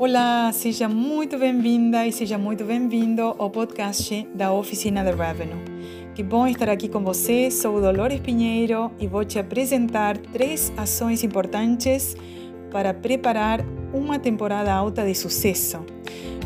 [0.00, 5.62] Olá, seja muito bem-vinda e seja muito bem-vindo ao podcast da Oficina de Revenue.
[6.14, 7.50] Que bom estar aqui com você.
[7.50, 12.16] Sou Dolores Pinheiro e vou te apresentar três ações importantes
[12.72, 13.60] para preparar
[13.92, 15.84] uma temporada alta de sucesso.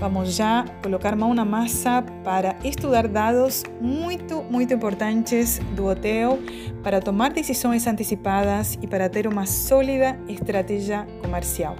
[0.01, 6.41] Vamos já colocar mão na massa para estudar dados muito, muito importantes do hotel,
[6.83, 11.77] para tomar decisões antecipadas e para ter uma sólida estratégia comercial.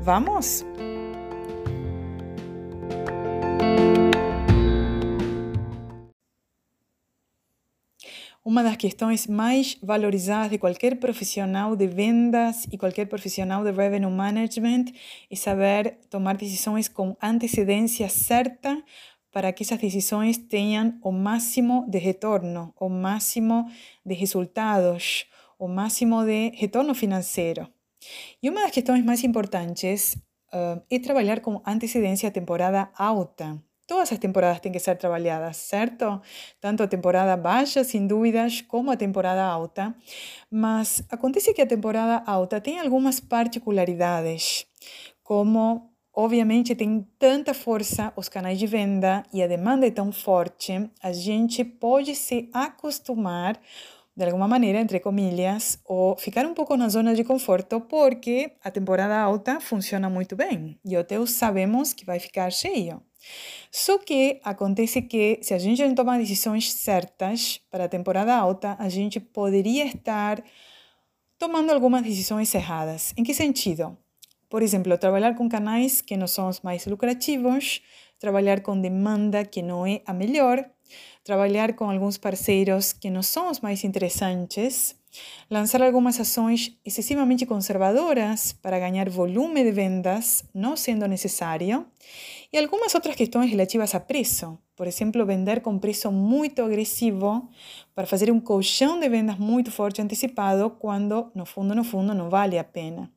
[0.00, 0.66] Vamos?
[8.54, 14.08] Uma das questões mais valorizadas de qualquer profissional de vendas e qualquer profissional de revenue
[14.08, 14.84] management
[15.28, 18.80] é saber tomar decisões com antecedência certa
[19.32, 23.68] para que essas decisões tenham o máximo de retorno, o máximo
[24.06, 25.26] de resultados,
[25.58, 27.66] o máximo de retorno financeiro.
[28.40, 30.14] E uma das questões mais importantes
[30.52, 33.60] uh, é trabalhar com antecedência a temporada alta.
[33.86, 36.20] Todas as temporadas têm que ser trabalhadas, certo?
[36.60, 39.94] Tanto a temporada baixa, sem dúvidas, como a temporada alta.
[40.50, 44.66] Mas acontece que a temporada alta tem algumas particularidades,
[45.22, 50.88] como obviamente tem tanta força os canais de venda e a demanda é tão forte,
[51.02, 53.60] a gente pode se acostumar
[54.16, 58.70] de alguma maneira, entre comillas, ou ficar um pouco na zona de conforto, porque a
[58.70, 63.02] temporada alta funciona muito bem e hotel sabemos que vai ficar cheio.
[63.70, 68.76] Só que acontece que se a gente não toma decisões certas para a temporada alta,
[68.78, 70.42] a gente poderia estar
[71.38, 73.12] tomando algumas decisões erradas.
[73.16, 73.96] Em que sentido?
[74.48, 77.82] Por exemplo, trabalhar com canais que não são os mais lucrativos,
[78.18, 80.64] trabalhar com demanda que não é a melhor,
[81.24, 84.94] trabalhar com alguns parceiros que não são os mais interessantes,
[85.50, 91.86] lançar algumas ações excessivamente conservadoras para ganhar volume de vendas, não sendo necessário,
[92.54, 94.56] e algumas outras questões relativas a preço.
[94.76, 97.48] Por exemplo, vender com preço muito agressivo
[97.96, 102.30] para fazer um colchão de vendas muito forte antecipado, quando no fundo, no fundo, não
[102.30, 103.10] vale a pena.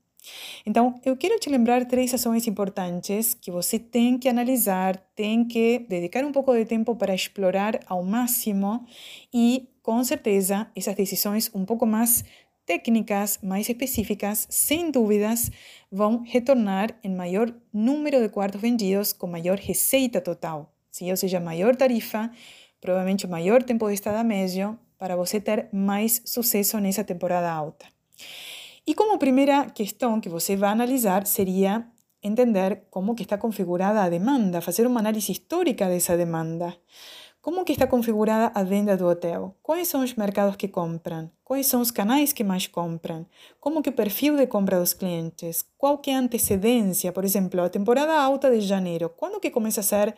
[0.66, 5.86] Então, eu quero te lembrar três ações importantes que você tem que analisar, tem que
[5.88, 8.88] dedicar um pouco de tempo para explorar ao máximo
[9.32, 12.26] e, com certeza, essas decisões um pouco mais
[12.68, 15.50] técnicas, mais específicas, sem dúvidas,
[15.90, 20.72] vão retornar em maior número de quartos vendidos com maior receita total.
[20.92, 21.10] Sim?
[21.10, 22.30] Ou seja, maior tarifa,
[22.82, 27.86] provavelmente maior tempo de estada médio, para você ter mais sucesso nessa temporada alta.
[28.86, 31.88] E como primeira questão que você vai analisar seria
[32.22, 36.76] entender como que está configurada a demanda, fazer uma análise histórica dessa demanda.
[37.48, 39.56] Como que está configurada a venda do hotel?
[39.64, 41.32] Quais são os mercados que compram?
[41.46, 43.26] Quais são os canais que mais compram?
[43.58, 45.64] Como que o perfil de compra dos clientes?
[45.78, 47.10] Qual que é a antecedência?
[47.14, 50.14] Por exemplo, a temporada alta de janeiro, quando que começa a ser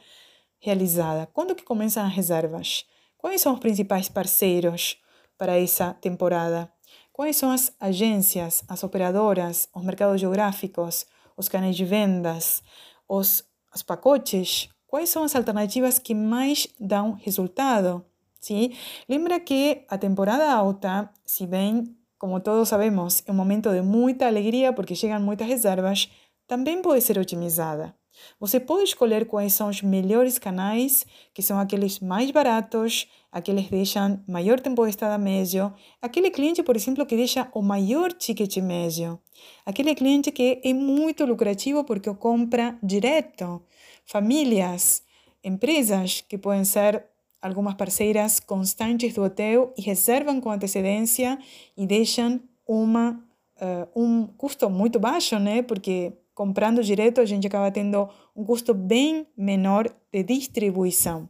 [0.60, 1.30] realizada?
[1.32, 2.84] Quando que começam as reservas?
[3.16, 4.98] Quais são os principais parceiros
[5.38, 6.68] para essa temporada?
[7.14, 11.06] Quais são as agências, as operadoras, os mercados geográficos,
[11.38, 12.64] os canais de vendas,
[13.08, 14.68] os, os pacotes?
[14.90, 18.04] Quais são as alternativas que mais dão resultado?
[18.42, 18.74] Sim?
[19.08, 24.26] Lembra que a temporada alta, se bem, como todos sabemos, é um momento de muita
[24.26, 26.10] alegria porque chegam muitas reservas,
[26.48, 27.94] também pode ser otimizada.
[28.40, 33.72] Você pode escolher quais são os melhores canais, que são aqueles mais baratos, aqueles que
[33.72, 35.72] deixam maior tempo de estada médio,
[36.02, 39.20] aquele cliente, por exemplo, que deixa o maior ticket médio,
[39.64, 43.62] aquele cliente que é muito lucrativo porque compra direto,
[44.10, 45.04] famílias,
[45.44, 47.06] empresas que podem ser
[47.40, 51.38] algumas parceiras constantes do hotel e reservam com antecedência
[51.78, 53.24] e deixam uma,
[53.62, 55.62] uh, um custo muito baixo, né?
[55.62, 61.30] Porque comprando direto, a gente acaba tendo um custo bem menor de distribuição.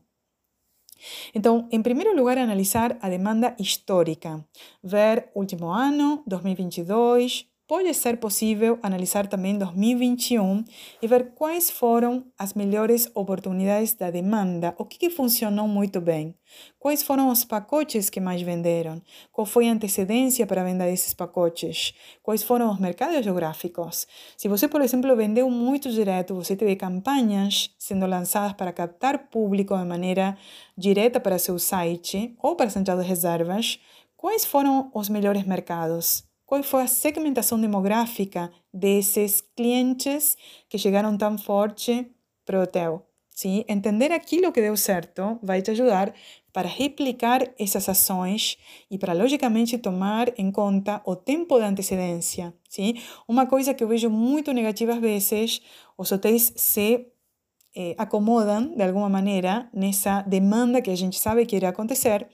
[1.33, 4.45] Então, em primeiro lugar, analisar a demanda histórica,
[4.83, 10.65] ver último ano, 2022, pode ser possível analisar também 2021
[10.99, 16.33] e ver quais foram as melhores oportunidades da demanda, o que, que, funcionou muito bem,
[16.79, 18.99] quais foram os pacotes que mais venderam,
[19.31, 21.93] qual foi a antecedência para a venda desses pacotes,
[22.23, 24.07] quais foram os mercados geográficos.
[24.35, 29.77] Se você, por exemplo, vendeu muito direto, você teve campanhas sendo lançadas para captar público
[29.77, 30.35] de maneira
[30.75, 33.79] direta para seu site ou para central de reservas,
[34.17, 36.28] quais foram os melhores mercados?
[36.49, 40.35] Qual foi a segmentação demográfica desses clientes
[40.67, 42.09] que chegaram tão forte
[42.43, 43.05] para o hotel.
[43.29, 43.63] Sim?
[43.67, 46.11] Entender aquilo que deu certo vai te ajudar
[46.51, 48.57] para replicar essas ações
[48.89, 52.51] e para, logicamente, tomar em conta o tempo de antecedência.
[52.67, 52.95] Sim?
[53.27, 55.61] Uma coisa que eu vejo muito negativa às vezes,
[55.95, 57.05] os hotéis se
[57.75, 62.27] eh, acomodam, de alguma maneira, nessa demanda que a gente sabe que irá acontecer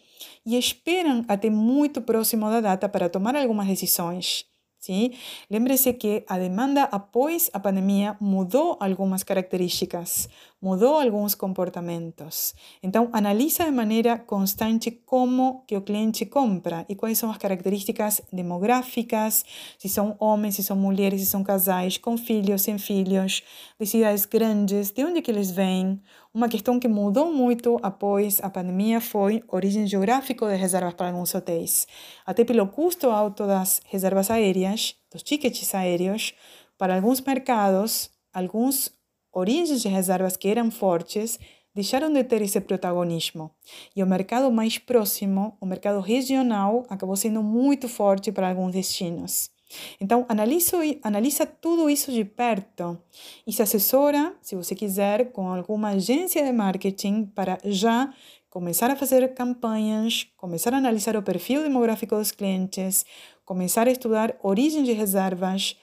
[0.45, 4.45] e esperam até muito próximo da data para tomar algumas decisões.
[4.79, 5.13] Sim?
[5.49, 10.29] Lembre-se que a demanda após a pandemia mudou algumas características,
[10.65, 12.55] mudou alguns comportamentos.
[12.81, 18.19] Então, analisa de maneira constante como que o cliente compra e quais são as características
[18.33, 19.45] demográficas,
[19.77, 23.43] se são homens, se são mulheres, se são casais, com filhos, sem filhos,
[23.79, 26.01] de cidades grandes, de onde que eles vêm,
[26.33, 31.35] uma questão que mudou muito após a pandemia foi origem geográfica das reservas para alguns
[31.35, 31.87] hotéis.
[32.25, 36.33] Até pelo custo alto das reservas aéreas, dos tickets aéreos,
[36.75, 38.94] para alguns mercados, alguns
[39.35, 41.37] origens de reservas que eram fortes
[41.75, 43.51] deixaram de ter esse protagonismo.
[43.93, 49.51] E o mercado mais próximo, o mercado regional, acabou sendo muito forte para alguns destinos.
[49.99, 52.97] Então, analisa, analisa tudo isso de perto
[53.45, 58.13] e se assessora, se você quiser, com alguma agência de marketing para já
[58.49, 63.05] começar a fazer campanhas, começar a analisar o perfil demográfico dos clientes,
[63.43, 65.75] começar a estudar origem de reservas.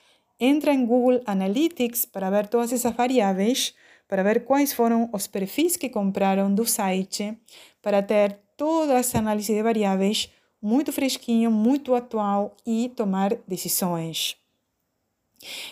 [0.45, 3.77] Entra em Google Analytics para ver todas essas variáveis,
[4.09, 7.39] para ver quais foram os perfis que compraram do site,
[7.81, 14.37] para ter toda essa análise de variáveis muito fresquinho, muito atual e tomar decisões.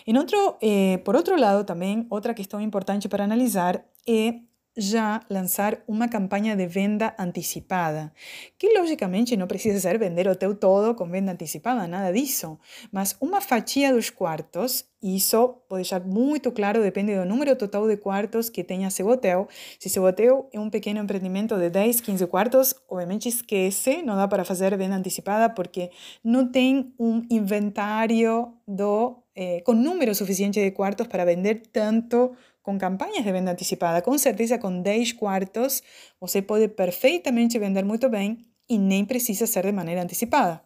[0.07, 4.35] Em outro, eh, por outro lado, também, outra questão importante para analisar é
[4.77, 8.11] já lançar uma campanha de venda antecipada,
[8.57, 12.57] que logicamente não precisa ser vender o teu todo com venda antecipada, nada disso,
[12.91, 17.97] mas uma fatia dos quartos, isso pode deixar muito claro, depende do número total de
[17.97, 19.47] quartos que tenha seu hotel.
[19.79, 24.27] Se seu hotel é um pequeno empreendimento de 10, 15 quartos, obviamente esquece, não dá
[24.27, 25.89] para fazer venda antecipada porque
[26.23, 32.77] não tem um inventário do, eh, com número suficiente de quartos para vender tanto com
[32.77, 34.01] campanhas de venda antecipada.
[34.01, 35.81] Com certeza, com 10 quartos,
[36.19, 40.61] você pode perfeitamente vender muito bem e nem precisa ser de maneira antecipada.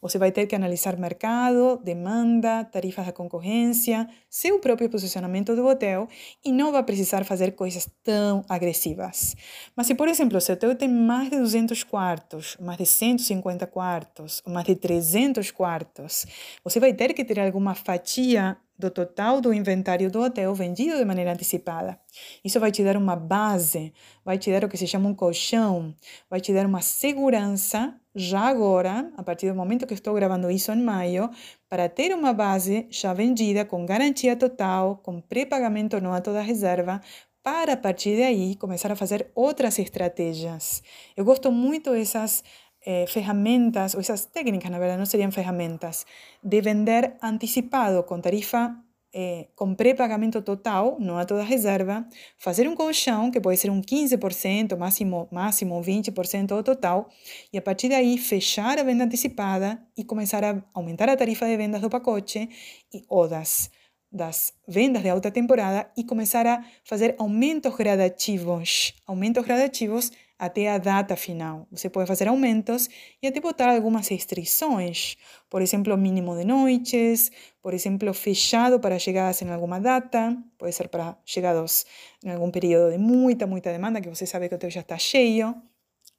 [0.00, 6.06] Você vai ter que analisar mercado, demanda, tarifas da concorrência, seu próprio posicionamento do hotel
[6.44, 9.34] e não vai precisar fazer coisas tão agressivas.
[9.74, 14.42] Mas se, por exemplo, seu hotel tem mais de 200 quartos, mais de 150 quartos,
[14.46, 16.26] mais de 300 quartos,
[16.62, 21.04] você vai ter que ter alguma fatia do total do inventário do hotel vendido de
[21.04, 21.98] maneira antecipada.
[22.44, 23.92] Isso vai te dar uma base,
[24.24, 25.94] vai te dar o que se chama um colchão,
[26.28, 30.70] vai te dar uma segurança já agora, a partir do momento que estou gravando isso
[30.70, 31.30] em maio,
[31.68, 37.00] para ter uma base já vendida com garantia total, com pré-pagamento no ato da reserva,
[37.42, 40.82] para a partir daí começar a fazer outras estratégias.
[41.14, 42.42] Eu gosto muito dessas
[42.84, 46.06] eh, ferramentas, ou essas técnicas, na verdade, não seriam ferramentas,
[46.42, 48.76] de vender antecipado com tarifa
[49.16, 52.04] eh, com pré-pagamento total, no ato da reserva,
[52.36, 57.08] fazer um colchão, que pode ser um 15%, máximo, máximo 20% do total,
[57.52, 61.56] e a partir daí fechar a venda antecipada e começar a aumentar a tarifa de
[61.56, 62.48] vendas do pacote
[62.92, 63.70] e, ou das,
[64.10, 70.10] das vendas de alta temporada e começar a fazer aumentos gradativos, aumentos gradativos
[70.44, 71.66] até a data final.
[71.70, 72.88] Você pode fazer aumentos
[73.22, 75.16] e até botar algumas restrições,
[75.48, 77.30] por exemplo, mínimo de noites,
[77.62, 81.86] por exemplo, fechado para chegadas em alguma data, pode ser para chegados
[82.24, 84.98] em algum período de muita, muita demanda, que você sabe que o teu já está
[84.98, 85.54] cheio.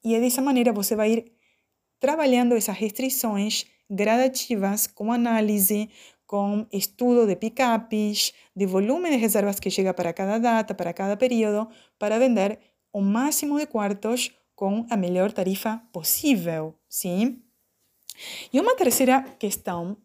[0.04, 1.32] E dessa maneira você vai ir
[2.00, 5.90] trabalhando essas restrições gradativas com análise,
[6.26, 11.16] com estudo de picapes, de volume de reservas que chega para cada data, para cada
[11.16, 11.68] período,
[12.00, 12.60] para vender
[12.96, 17.44] o máximo de quartos com a melhor tarifa possível, sim?
[18.54, 19.98] E uma terceira questão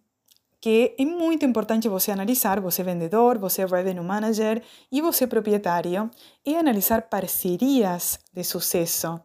[0.61, 6.11] que é muito importante você analisar, você vendedor, você revenue manager e você proprietário,
[6.44, 9.20] é analisar parcerias de sucesso.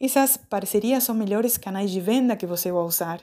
[0.00, 3.20] Essas parcerias são melhores canais de venda que você vai usar,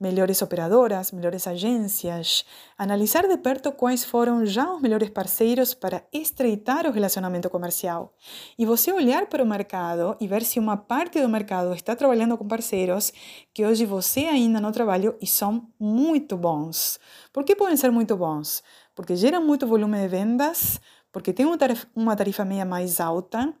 [0.00, 2.46] melhores operadoras, melhores agências.
[2.78, 8.14] Analisar de perto quais foram já os melhores parceiros para estreitar o relacionamento comercial.
[8.58, 12.38] E você olhar para o mercado e ver se uma parte do mercado está trabalhando
[12.38, 13.12] com parceiros
[13.52, 16.98] que hoje você ainda não trabalha e são muito bons.
[17.32, 18.62] Por que podem ser muito bons?
[18.94, 20.80] Porque geram muito volume de vendas,
[21.12, 21.46] porque tem
[21.94, 23.54] uma tarifa meia mais alta,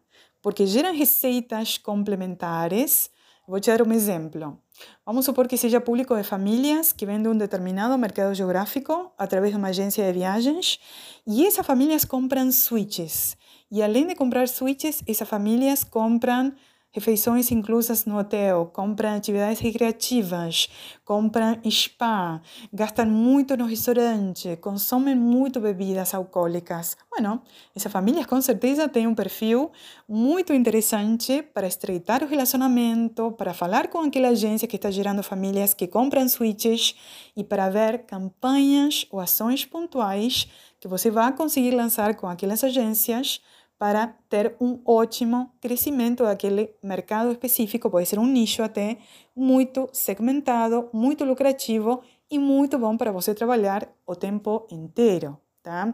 [0.44, 3.10] porque geram receitas complementares.
[3.48, 4.60] Vou te dar um exemplo.
[5.04, 9.58] Vamos supor que seja público de famílias que vendem um determinado mercado geográfico através de
[9.58, 10.78] uma agência de viagens
[11.26, 13.38] e essas famílias compram switches.
[13.70, 16.52] E além de comprar suítes, essas famílias compram
[16.94, 20.68] refeições inclusas no hotel, compram atividades recreativas,
[21.04, 22.40] compram spa,
[22.72, 26.96] gastam muito no restaurante, consomem muito bebidas alcoólicas.
[27.10, 27.42] Bueno,
[27.74, 29.72] essas famílias com certeza têm um perfil
[30.08, 35.74] muito interessante para estreitar o relacionamento, para falar com aquela agência que está gerando famílias
[35.74, 36.94] que compram suítes
[37.36, 40.46] e para ver campanhas ou ações pontuais
[40.78, 43.40] que você vai conseguir lançar com aquelas agências
[43.84, 48.96] para ter um ótimo crescimento daquele mercado específico, pode ser um nicho até
[49.36, 55.38] muito segmentado, muito lucrativo e muito bom para você trabalhar o tempo inteiro.
[55.62, 55.92] Tá?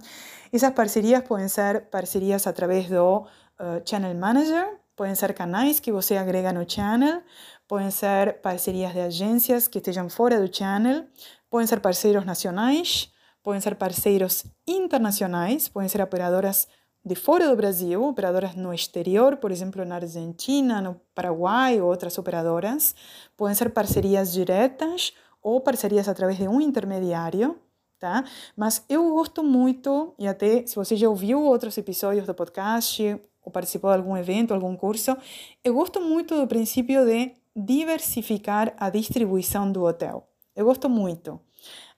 [0.53, 6.17] Essas parcerias podem ser parcerias através do uh, Channel Manager, podem ser canais que você
[6.17, 7.21] agrega no channel,
[7.67, 11.07] podem ser parcerias de agências que estejam fora do channel,
[11.51, 13.11] podem ser parceiros nacionais,
[13.43, 16.69] podem ser parceiros internacionais, podem ser operadoras
[17.05, 22.17] de fora do Brasil, operadoras no exterior, por exemplo, na Argentina, no Paraguai ou outras
[22.19, 22.95] operadoras.
[23.37, 27.59] Podem ser parcerias diretas ou parcerias através de um intermediário,
[27.99, 28.25] tá?
[28.57, 33.51] Mas eu gosto muito, e até se você já ouviu outros episódios do podcast ou
[33.51, 35.17] participou de algum evento, algum curso,
[35.65, 40.29] eu gosto muito do princípio de diversificar a distribuição do hotel.
[40.55, 41.41] Eu gosto muito,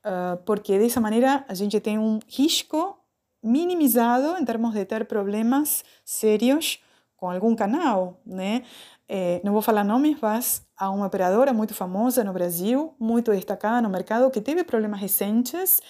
[0.04, 2.97] uh, porque dessa maneira a gente tem um risco
[3.42, 6.80] minimizado em termos de ter problemas sérios
[7.16, 8.62] com algum canal, né?
[9.08, 13.82] É, não vou falar nomes, mas há uma operadora muito famosa no Brasil, muito destacada
[13.82, 15.80] no mercado, que teve problemas recentes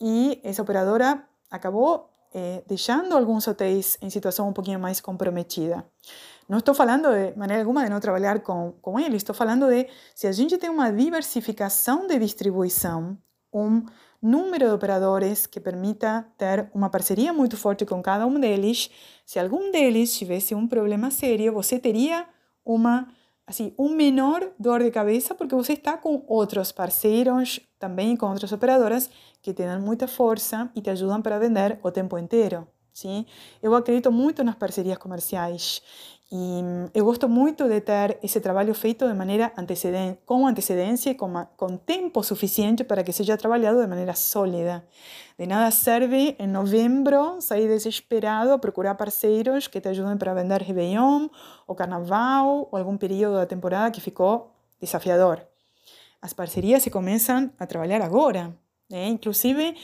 [0.00, 5.84] e essa operadora acabou é, deixando alguns hotéis em situação um pouquinho mais comprometida.
[6.48, 9.86] Não estou falando de maneira alguma de não trabalhar com, com eles, estou falando de
[10.14, 13.18] se a gente tem uma diversificação de distribuição,
[13.52, 13.84] um
[14.20, 18.90] número de operadores que permita ter uma parceria muito forte com cada um deles.
[19.24, 22.26] Se algum deles tivesse um problema sério, você teria
[22.64, 23.08] uma
[23.46, 28.52] assim, um menor dor de cabeça porque você está com outros parceiros, também com outras
[28.52, 29.08] operadoras
[29.40, 32.66] que te dão muita força e te ajudam para vender o tempo inteiro.
[32.92, 33.24] Sim?
[33.62, 35.80] Eu acredito muito nas parcerias comerciais
[36.30, 36.60] e
[36.92, 41.32] eu gosto muito de ter esse trabalho feito de maneira antecedente, com antecedência e com,
[41.56, 44.84] com tempo suficiente para que seja trabalhado de maneira sólida.
[45.38, 50.60] De nada serve em novembro sair desesperado a procurar parceiros que te ajudem para vender
[50.60, 51.28] Réveillon,
[51.66, 55.40] ou Carnaval, ou algum período da temporada que ficou desafiador.
[56.20, 58.54] As parcerias se começam a trabalhar agora.
[58.90, 59.06] Né?
[59.08, 59.74] Inclusive,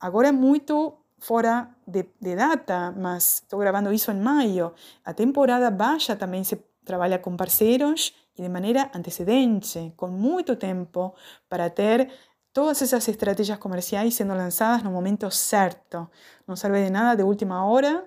[0.00, 4.74] agora é muito fora de, data, mas estou gravando isso em maio.
[5.04, 11.14] A temporada baixa também se trabalha com parceiros e de maneira antecedente, com muito tempo,
[11.48, 12.10] para ter
[12.52, 16.10] todas essas estratégias comerciais sendo lançadas no momento certo.
[16.44, 18.04] Não serve de nada de última hora,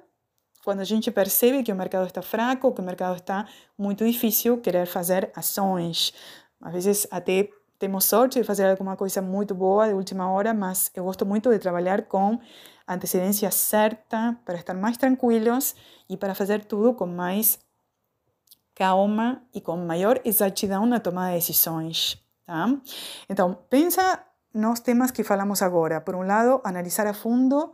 [0.65, 4.59] quando a gente percebe que o mercado está fraco, que o mercado está muito difícil,
[4.59, 6.13] querer fazer ações.
[6.59, 10.91] Às vezes até temos sorte de fazer alguma coisa muito boa de última hora, mas
[10.95, 12.39] eu gosto muito de trabalhar com
[12.87, 15.75] antecedência certa para estar mais tranquilos
[16.09, 17.59] e para fazer tudo com mais
[18.73, 22.21] calma e com maior exatidão na tomada de decisões.
[22.45, 22.67] Tá?
[23.29, 25.99] Então, pensa nos temas que falamos agora.
[25.99, 27.73] Por um lado, analisar a fundo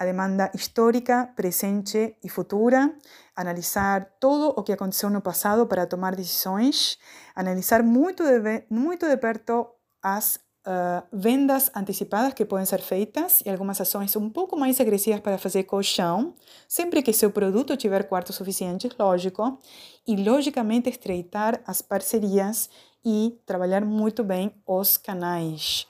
[0.00, 2.90] a demanda histórica, presente e futura,
[3.40, 6.98] analisar todo o que aconteceu no passado para tomar decisões,
[7.34, 9.66] analisar muito de, muito de perto
[10.02, 15.20] as uh, vendas antecipadas que podem ser feitas e algumas ações um pouco mais agressivas
[15.20, 16.34] para fazer colchão,
[16.68, 19.58] sempre que seu produto tiver quartos suficientes, lógico,
[20.06, 22.68] e logicamente estreitar as parcerias
[23.04, 25.86] e trabalhar muito bem os canais.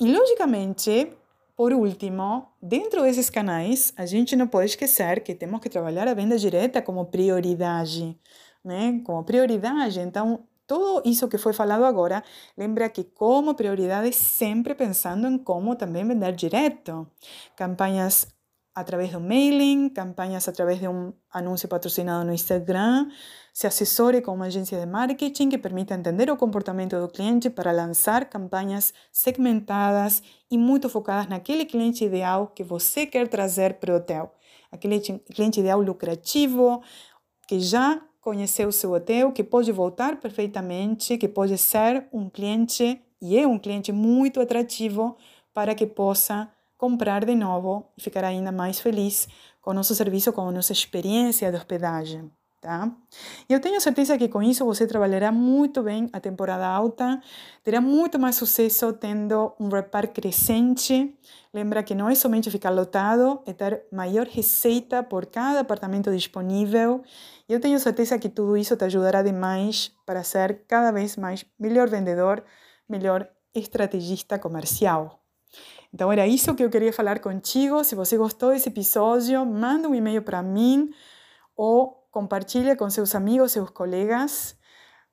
[0.00, 1.12] E logicamente,
[1.58, 6.14] por último, dentro desses canais, a gente não pode esquecer que temos que trabalhar a
[6.14, 8.16] venda direta como prioridade,
[8.64, 9.02] né?
[9.04, 9.98] Como prioridade.
[9.98, 12.22] Então, tudo isso que foi falado agora,
[12.56, 17.04] lembra que como prioridade sempre pensando em como também vender direto.
[17.56, 18.28] Campanhas
[18.80, 23.08] através do mailing, campanhas através de um anúncio patrocinado no Instagram,
[23.52, 27.72] se assessore com uma agência de marketing que permita entender o comportamento do cliente para
[27.72, 33.96] lançar campanhas segmentadas e muito focadas naquele cliente ideal que você quer trazer para o
[33.96, 34.32] hotel.
[34.70, 36.80] Aquele cliente ideal lucrativo,
[37.48, 43.02] que já conhecer o seu hotel, que pode voltar perfeitamente, que pode ser um cliente
[43.20, 45.16] e é um cliente muito atrativo
[45.52, 49.28] para que possa comprar de novo e ficar ainda mais feliz
[49.60, 52.30] com o nosso serviço, com a nossa experiência de hospedagem.
[52.60, 52.90] tá?
[53.48, 57.20] Eu tenho certeza que com isso você trabalhará muito bem a temporada alta,
[57.64, 61.14] terá muito mais sucesso tendo um repar crescente.
[61.52, 67.02] Lembra que não é somente ficar lotado, é ter maior receita por cada apartamento disponível.
[67.48, 71.88] Eu tenho certeza que tudo isso te ajudará demais para ser cada vez mais melhor
[71.88, 72.44] vendedor,
[72.88, 75.27] melhor estrategista comercial.
[75.92, 77.82] Então era isso que eu queria falar contigo.
[77.84, 80.90] Se você gostou desse episódio, manda um e-mail para mim
[81.56, 84.56] ou compartilhe com seus amigos, seus colegas.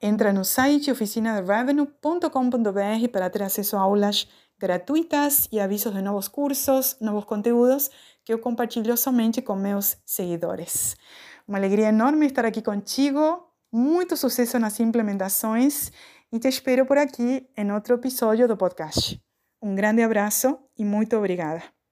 [0.02, 6.98] Entra no site oficinaderevenue.com.br para ter acesso a aulas gratuitas e avisos de novos cursos,
[7.00, 7.90] novos conteúdos
[8.24, 10.96] que eu compartilho somente com meus seguidores.
[11.48, 13.44] Uma alegria enorme estar aqui contigo.
[13.72, 15.92] Muito sucesso nas implementações
[16.32, 19.22] e te espero por aqui em outro episódio do podcast.
[19.62, 21.85] Um grande abraço e muito obrigada.